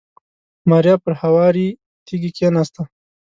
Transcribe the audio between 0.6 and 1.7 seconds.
ماريا پر هوارې